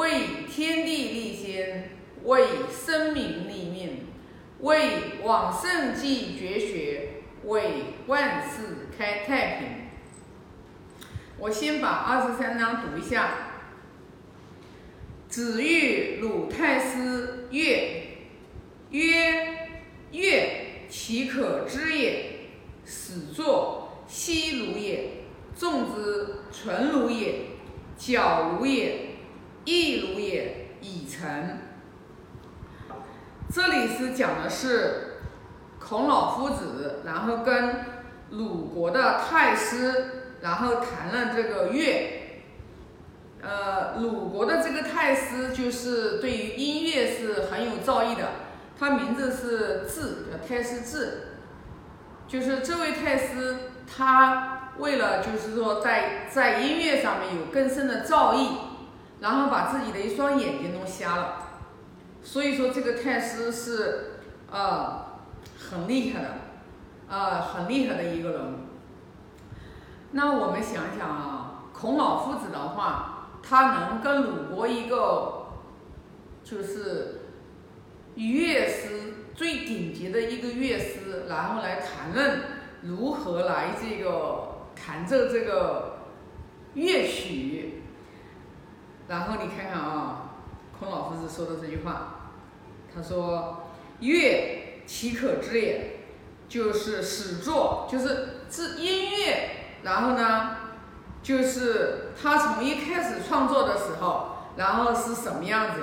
[0.00, 1.62] 为天地立心，
[2.24, 4.06] 为生民立命，
[4.60, 9.68] 为往圣继绝学，为万世开太平。
[11.38, 13.30] 我先把二十三章读一下。
[15.28, 18.06] 子欲鲁太师曰
[18.90, 19.68] ：“曰，
[20.12, 22.30] 乐其可知也。
[22.86, 27.58] 始作，西如也；众之，纯如也；
[27.98, 29.09] 矫如也，
[29.64, 31.58] 亦如也，已成。”
[33.52, 35.18] 这里是讲的是
[35.78, 37.84] 孔老夫子，然后跟
[38.30, 42.16] 鲁国的太师，然后谈了这个乐。
[43.42, 48.28] 呃，鲁国的这个太师就是对于音乐是很有造诣的，
[48.78, 51.22] 他名字是智，叫太师智。
[52.28, 53.56] 就是这位太师，
[53.92, 58.69] 他为了就是说在在音乐上面有更深的造诣，
[59.20, 61.48] 然后把自己的一双眼睛弄瞎了。
[62.22, 65.20] 所以说这个太师是呃
[65.58, 66.28] 很厉害的，
[67.08, 68.40] 呃很厉害的一个人。
[70.12, 73.16] 那我们想想啊，孔老夫子的话。
[73.42, 75.46] 他能跟鲁国一个
[76.44, 77.22] 就是
[78.14, 82.42] 乐师最顶级的一个乐师，然后来谈论
[82.82, 86.00] 如何来这个弹奏这个
[86.74, 87.79] 乐曲。
[89.10, 90.30] 然后你看看啊，
[90.78, 92.30] 孔老夫子说的这句话，
[92.94, 93.66] 他说
[94.00, 95.98] ：“乐其可知也，
[96.48, 99.50] 就是始作，就是制音乐，
[99.82, 100.56] 然后呢。”
[101.22, 105.82] 就是他从一开始创作的时候，然后是什么样子，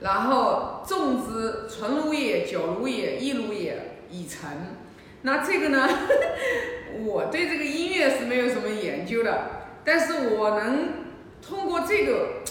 [0.00, 4.50] 然后种之纯如也、酒如也、一鲁也已成。
[5.22, 5.88] 那这个呢，
[7.02, 10.88] 我对这个音乐是没有什么研究的，但是我能
[11.40, 12.42] 通过这个，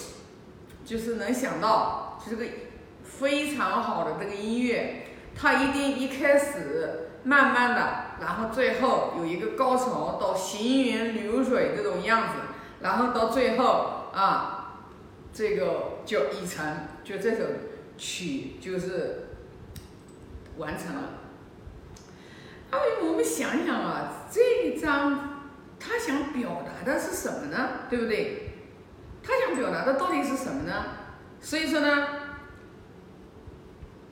[0.85, 2.51] 就是能想到，就这个
[3.03, 6.99] 非常好的这个音乐，它一定一开始。
[7.25, 12.33] 慢慢的，然后最后有一个高潮，到行云流水这种样子，
[12.81, 14.81] 然后到最后啊，
[15.31, 17.45] 这个就已成，就这首
[17.97, 19.29] 曲就是
[20.57, 21.01] 完成了。
[22.71, 25.45] 哎，我们想想啊，这一张
[25.79, 27.69] 他想表达的是什么呢？
[27.89, 28.52] 对不对？
[29.23, 30.85] 他想表达的到底是什么呢？
[31.39, 32.07] 所以说呢。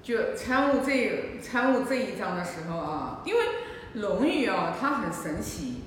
[0.04, 3.40] 就参悟这参悟这一章的时候啊，因为
[3.94, 5.84] 《论语》啊，它很神奇。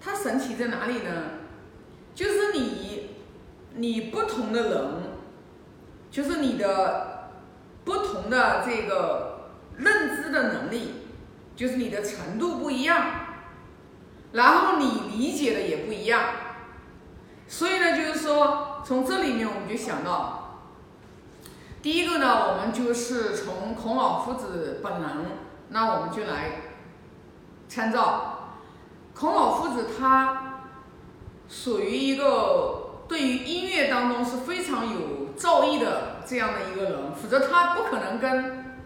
[0.00, 1.10] 它神奇在哪里呢？
[2.12, 3.10] 就是你，
[3.76, 4.88] 你不同的人，
[6.10, 7.30] 就是你的
[7.84, 10.94] 不同的这个认知的能力，
[11.54, 13.06] 就是你的程度不一样，
[14.32, 16.20] 然后你理解的也不一样。
[17.52, 20.38] 所以呢，就是说从这里面我们就想到。
[21.82, 25.10] 第一个呢，我们就是从孔老夫子本人，
[25.68, 26.62] 那我们就来
[27.68, 28.54] 参照
[29.14, 30.62] 孔老夫子，他
[31.46, 38.76] 属于一个对于音乐当中是非常有造诣的这样的一个人，否则他不可能跟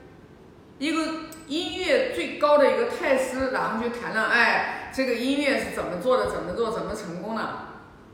[0.78, 1.02] 一个
[1.46, 7.65] 音乐最高的一个太师，然后去谈论，哎，这个音乐是怎么做的，怎么做，怎么成功的？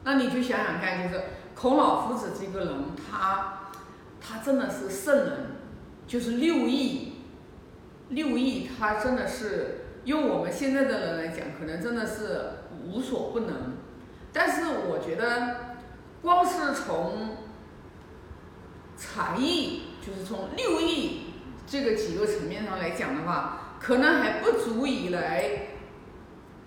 [0.04, 1.24] 那你就想想看，就是
[1.54, 3.58] 孔老夫子这个人，他。
[4.24, 5.32] 他真的是圣人，
[6.06, 7.14] 就是六艺，
[8.10, 12.52] 六艺他真的是用我们现在的人来讲，可能真的是
[12.86, 13.72] 无所不能。
[14.32, 15.76] 但是我觉得，
[16.22, 17.36] 光是从
[18.96, 21.32] 才艺，就是从六艺
[21.66, 25.66] 这个几个层面上来讲的话，可能还不足以来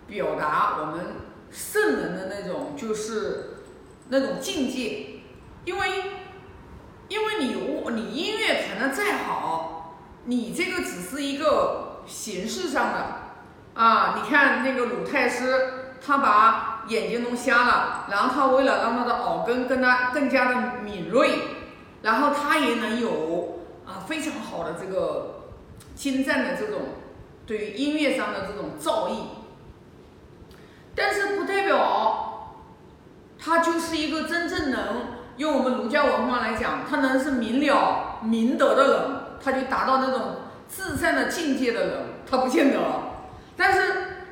[0.08, 1.06] 表达我们
[1.50, 3.62] 圣人的那种就是
[4.10, 5.22] 那种境界，
[5.66, 5.88] 因为。
[7.08, 7.56] 因为你
[7.94, 14.16] 你音乐弹的再好，你这个只是一个形式上的啊。
[14.18, 21.30] 你看那个鲁太师，他把眼睛弄瞎了，然后他为了让他的耳根跟他更加的敏锐，
[22.02, 25.52] 然后他也能有啊非常好的这个
[25.94, 26.82] 精湛的这种
[27.46, 29.18] 对于音乐上的这种造诣。
[30.96, 31.78] 但是不代表
[33.46, 34.82] 他就是一个真正能。
[35.38, 40.38] 用我们儒家文化来讲，他能是明了明德的人，他就达到那种
[40.70, 42.80] 至善的境界的人，他不见得。
[43.58, 43.82] 但是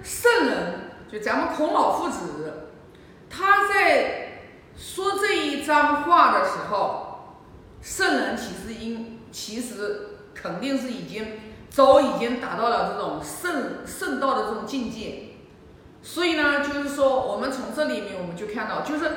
[0.02, 0.56] 圣人，
[1.12, 2.70] 就咱们孔老夫子，
[3.30, 4.46] 他在
[4.78, 7.36] 说这一张话的时候，
[7.82, 15.33] 圣人其实应其实肯定是已经早已经达到了这种圣圣道的这种境界。
[16.04, 19.10] 所以呢，就是说我们从这里面我们就看到，就是。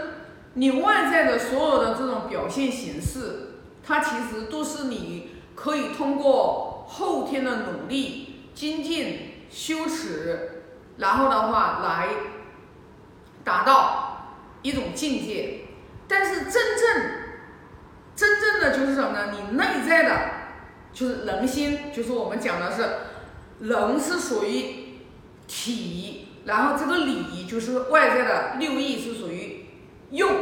[0.58, 10.62] 你外在的所有的这种表现形式，它其实都是你可以通过后天的努力、精进、修持，
[10.96, 12.08] 然后的话来
[13.44, 15.66] 达到一种境界。
[16.08, 17.02] 但是真正
[18.14, 19.32] 真正的就是什么呢？
[19.32, 20.30] 你内在的，
[20.94, 22.82] 就是人心，就是我们讲的是
[23.60, 25.00] 人是属于
[25.46, 29.66] 体，然后这个礼就是外在的六艺是属于
[30.10, 30.32] 用。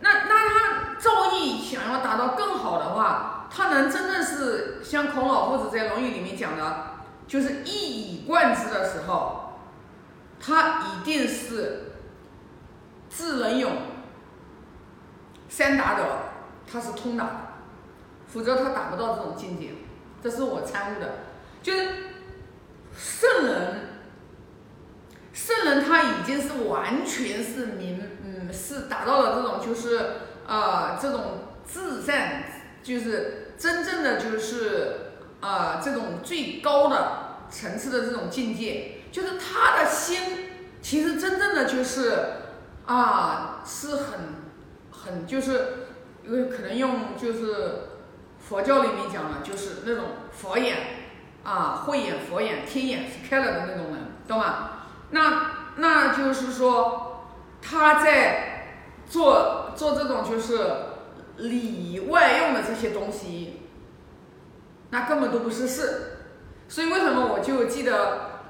[0.00, 6.86] 那那他造诣想要达到更好的话，他能真正是像孔老夫子在《论语》里面讲的，
[7.28, 9.60] 就是一以贯之的时候，
[10.40, 11.92] 他一定是
[13.08, 13.72] 智能勇。
[15.48, 16.04] 三达德，
[16.70, 17.30] 他是通达的，
[18.26, 19.70] 否则他达不到这种境界。
[20.22, 21.20] 这是我参悟的，
[21.62, 21.88] 就是
[22.92, 23.85] 圣人，
[25.46, 30.06] 圣人他已经是完全是明，嗯，是达到了这种就是
[30.44, 32.42] 呃这种至善，
[32.82, 40.50] 就是真正的就是呃这种最高的层次的这种境界，就是他的心
[40.82, 42.14] 其实真正的就是
[42.86, 44.46] 啊是很。
[44.90, 45.86] 很就是，
[46.24, 47.90] 因为可能用就是
[48.40, 50.76] 佛教里面讲的，就是那种佛眼
[51.44, 54.75] 啊，慧眼、佛眼、天眼是开了的那种人，懂吗？
[55.10, 57.26] 那那就是说
[57.60, 60.58] 他在做做这种就是
[61.36, 63.60] 里外用的这些东西，
[64.90, 66.12] 那根本都不是事。
[66.68, 68.42] 所以为什么我就记得，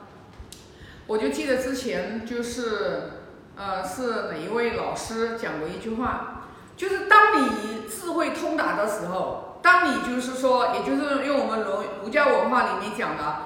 [1.06, 3.10] 我就记得之前就是
[3.56, 6.32] 呃是哪一位老师讲过一句话。
[6.76, 13.36] 就是当你智慧通达的时候，当你就是说，也就是用我们儒儒家文化里面讲的，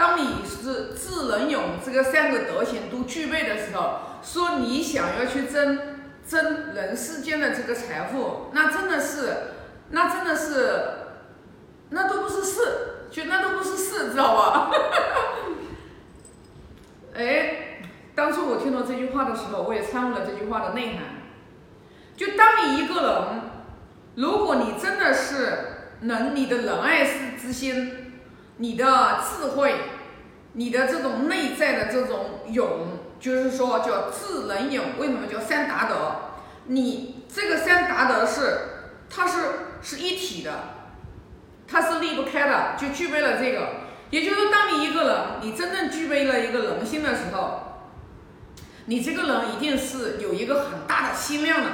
[0.00, 5.78] 当你是智能勇这个三个德行都具备的时候，说你想要去争
[6.26, 9.36] 争人世间的这个财富，那真的是，
[9.90, 10.84] 那真的是，
[11.90, 12.60] 那都不是事，
[13.10, 14.70] 就那都不是事，知道吧？
[17.14, 17.82] 哎，
[18.14, 21.02] 当初我听到这句话的时候，我也参悟了这句话的内涵。
[22.16, 23.42] 就当你一个人，
[24.14, 27.99] 如果你真的是能你的仁爱是之心，
[28.60, 29.74] 你的智慧，
[30.52, 32.68] 你的这种内在的这种勇，
[33.18, 35.96] 就是说叫智能勇，为什么叫三达德？
[36.66, 38.58] 你这个三达德是，
[39.08, 39.38] 它是
[39.80, 40.52] 是一体的，
[41.66, 43.68] 它是离不开的，就具备了这个。
[44.10, 47.88] 也就是，当你一个人，你真正具备了一个人心的时候，
[48.84, 51.70] 你这个人一定是有一个很大的心量的。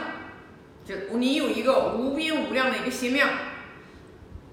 [0.85, 3.29] 就你有一个无边无量的一个心量，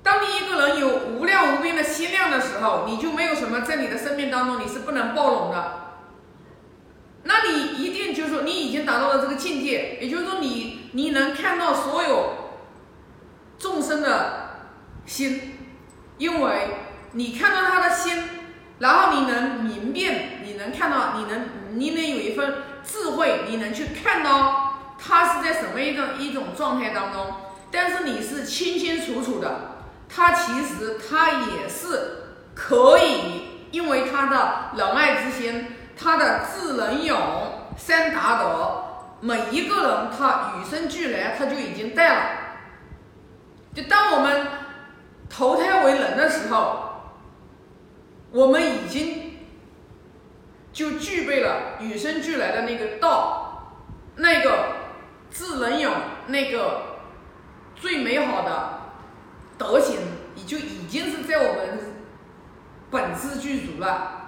[0.04, 5.80] 当你一个人有无量无边的心量的时候，你就没有什么在你的生命当中你是不能包容的。
[7.24, 12.34] 那你一定就是说你已经达到了这个境界，也就是说你你能看到所有
[13.58, 14.68] 众生的
[15.06, 15.58] 心，
[16.18, 16.68] 因为
[17.14, 18.24] 你看到他的心，
[18.80, 24.72] 然后你能明辨，你能看到，你能你能有一份智慧，你能去看到。
[25.06, 27.28] 他是在什么一种一种状态当中？
[27.70, 29.73] 但是你是清清楚楚的，
[30.08, 32.24] 他其实他也是
[32.54, 35.68] 可以，因为他的仁爱之心，
[35.98, 37.18] 他的智能勇
[37.78, 38.84] 三达德，
[39.22, 42.22] 每一个人他与生俱来他就已经带了。
[43.74, 44.48] 就当我们
[45.30, 47.14] 投胎为人的时候，
[48.32, 49.40] 我们已经
[50.72, 53.74] 就具备了与生俱来的那个道，
[54.16, 54.84] 那个。
[55.36, 55.92] 智能勇
[56.28, 57.00] 那个
[57.76, 58.73] 最美好的
[59.58, 59.98] 德行，
[60.36, 61.80] 也就已经是在我们
[62.90, 64.20] 本质具足了。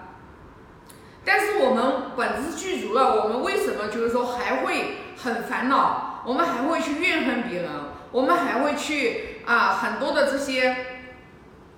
[1.23, 6.23] 但是我们本质具足了，我们为什么就是说还会很烦恼？
[6.25, 7.71] 我们还会去怨恨别人？
[8.11, 10.75] 我们还会去啊很多的这些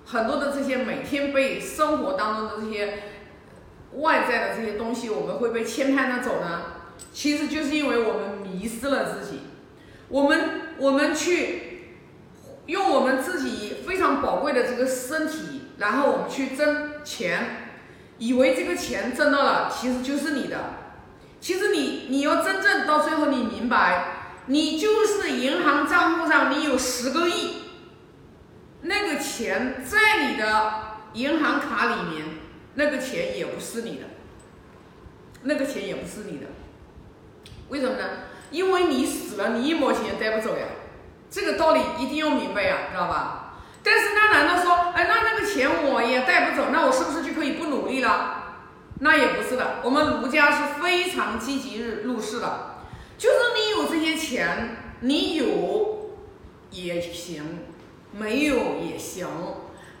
[0.04, 3.02] 很多的这些每天被生活当中的这些
[3.94, 6.62] 外在的这些东西，我们会被牵绊着走呢？
[7.12, 9.40] 其实就是因为我们迷失了自己，
[10.08, 11.67] 我们我们去
[12.68, 17.72] 用我们自己非常宝贵的这个身体，然后我们去挣钱，
[18.18, 20.74] 以为这个钱挣到了，其实就是你的。
[21.40, 27.54] 其实你你要真正到最后你明白，你就是银行账户上你有十个亿，
[28.82, 30.72] 那个钱在你的
[31.14, 32.26] 银行卡里面，
[32.74, 34.04] 那个钱也不是你的，
[35.44, 36.46] 那个钱也不是你的。
[37.70, 38.04] 为什么呢？
[38.50, 40.64] 因为你死了，你一毛钱也带不走呀，
[41.30, 43.54] 这个道理一定要明白呀，知道吧？
[43.82, 48.44] 但是那难道说，哎，那那个钱我也带不走，那我是不是就可以不努力了？
[49.00, 52.76] 那也不是的，我们儒家是非常积极入入世的，
[53.16, 56.10] 就是你有这些钱，你有
[56.70, 57.60] 也行，
[58.12, 59.26] 没有也行。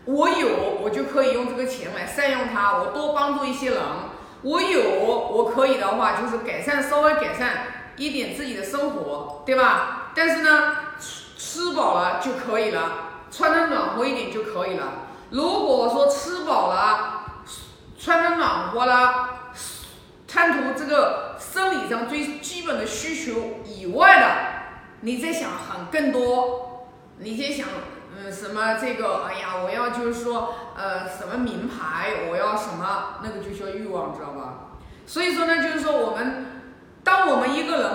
[0.04, 0.48] 我有，
[0.82, 3.80] 我就可以用这个钱来善用它，我多帮助一些人。
[4.42, 7.66] 我有，我可以的话，就是改善稍微改善
[7.96, 10.10] 一点自己的生活，对吧？
[10.14, 10.76] 但是呢，
[11.38, 12.82] 吃饱了就可以了，
[13.30, 15.06] 穿的暖和一点就可以了。
[15.30, 17.44] 如果说吃饱了，
[17.98, 19.28] 穿的暖和了，
[20.26, 24.26] 贪图这个生理上最基本的需求以外的，
[25.02, 27.66] 你在想很更多，你在想。
[28.20, 29.26] 嗯，什么这个？
[29.28, 32.26] 哎呀，我要就是说，呃，什么名牌？
[32.28, 33.20] 我要什么？
[33.22, 34.70] 那个就叫欲望，知道吧？
[35.06, 36.62] 所以说呢，就是说我们，
[37.04, 37.90] 当我们一个人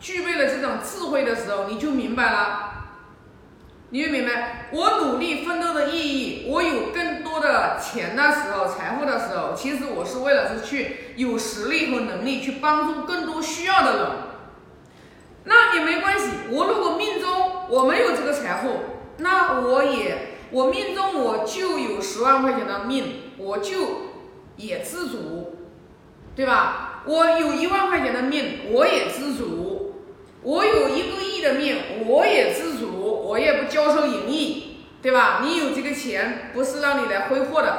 [0.00, 2.67] 具备了这种智慧的时候，你就明白了，
[3.90, 14.06] 你就明白，我努力奋斗的意义，我有更多的钱的时候，财富的时候，其实我是为了是去有实力和能力去帮助更多需要的人。
[15.44, 18.80] 那也没关系，我如果命中我没有这个财富。
[19.16, 23.76] 那我也，我命中我就有十万块钱的命，我就
[24.56, 25.56] 也知足，
[26.36, 27.02] 对吧？
[27.06, 29.94] 我有一万块钱的命，我也知足；
[30.42, 32.97] 我有一个亿的命，我也知足，
[33.28, 35.40] 我也不交收盈利，对吧？
[35.42, 37.76] 你有这个钱，不是让你来挥霍的，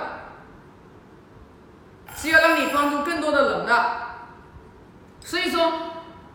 [2.16, 3.86] 是要让你帮助更多的人的。
[5.22, 5.74] 所以说，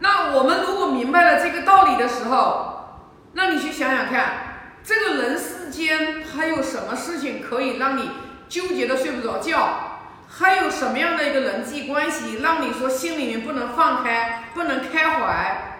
[0.00, 2.98] 那我们如果明白了这个道理的时候，
[3.34, 4.50] 那你去想想看。
[4.82, 8.10] 这个人世间还有什么事情可以让你
[8.50, 10.00] 纠结的睡不着觉？
[10.28, 15.73] 还有什么样的一个人际关系让你说心里面不能放开、不能开怀？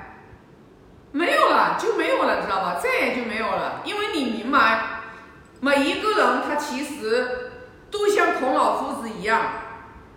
[1.15, 2.81] 没有了，就没有了，知道吧？
[2.83, 5.03] 再也就没有了，因为你明白，
[5.61, 7.53] 每一个人他其实
[7.89, 9.41] 都像孔老夫子一样，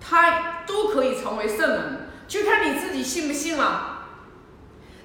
[0.02, 4.08] 他都可以成为圣人，就看你自己信不信了。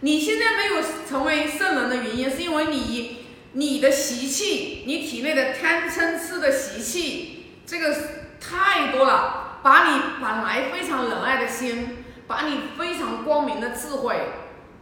[0.01, 3.19] 你现在没有成为圣人的原因，是因为你。
[3.55, 7.95] 你的习气，你体内的贪嗔痴的习气，这个
[8.41, 14.17] 太多了，把你本来非常仁爱的心，把你非常光明的智慧，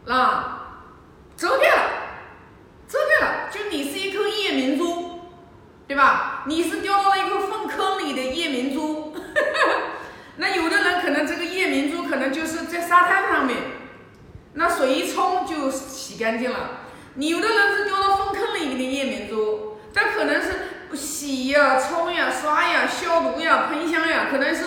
[0.07, 0.60] 啊，
[1.40, 1.82] 遮盖了，
[2.87, 3.49] 遮盖了。
[3.50, 5.20] 就你是一颗夜明珠，
[5.88, 6.44] 对吧？
[6.47, 9.16] 你是掉到了一个粪坑里的夜明珠。
[10.37, 13.56] 那有的人可能这个夜明珠可能就是在沙滩上面，
[14.52, 16.82] 那水一冲就洗干净了。
[17.14, 24.64] 你有的人是掉到粪坑里的夜明珠，但可能是洗呀、冲呀、刷呀、消毒呀、喷香呀，可能是，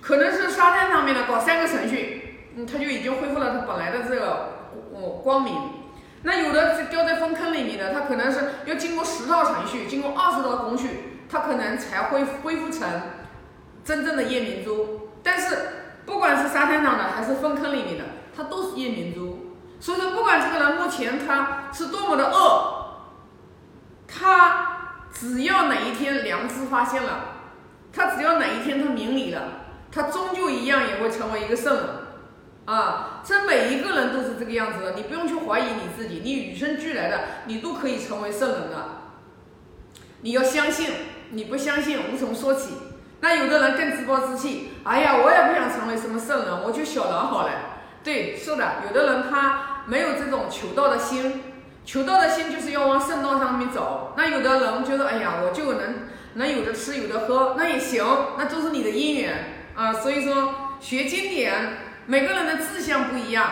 [0.00, 4.52] 可能是沙滩上面的搞三个程序，嗯，它就已经恢复了它本来的这个
[5.24, 5.54] 光明。
[6.22, 12.88] 那有的掉在粪坑里面的，它可能是要经过十道程序，经过二十道工序，它可能才会恢复成
[13.84, 15.10] 真正的夜明珠。
[15.22, 15.56] 但是
[16.04, 18.04] 不管是沙滩上的还是粪坑里面的，
[18.36, 19.56] 它都是夜明珠。
[19.80, 23.04] 所以说，不管这个人目前他是多么的恶，
[24.08, 27.26] 他只要哪一天良知发现了，
[27.92, 29.42] 他只要哪一天他明理了，
[29.92, 31.84] 他终究一样也会成为一个圣人
[32.64, 33.22] 啊！
[33.24, 38.86] 这每一个人都这个样子的，你不用去怀疑你自己，你与生俱来的，你都可以成为圣人的。
[40.20, 40.90] 你要相信，
[41.30, 42.74] 你不相信无从说起。
[43.20, 47.50] 那有的人更自暴自弃，哎呀，我也不想成为什么圣人，我就小人好了。
[48.04, 51.42] 对，是的，有的人他没有这种求道的心，
[51.84, 54.14] 求道的心就是要往圣道上面走。
[54.16, 55.94] 那有的人觉得，哎呀，我就能
[56.34, 58.04] 能有的吃有的喝，那也行，
[58.38, 59.92] 那都是你的因缘啊。
[59.92, 61.52] 所以说，学经典，
[62.06, 63.50] 每个人的志向不一样，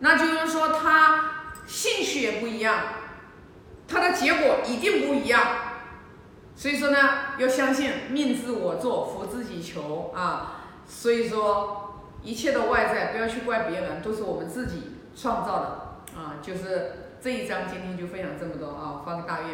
[0.00, 2.80] 那就是说他兴趣也不一样，
[3.86, 5.42] 他的结果一定不一样。
[6.56, 6.98] 所以说呢，
[7.38, 10.64] 要相信命自我做，福自己求啊。
[10.86, 11.84] 所以说。
[12.20, 16.42] 一切的外在不要去怪别人，都是我们自己创造的啊！
[16.42, 19.50] 就是这一章今天就分享这么多啊，发个大愿。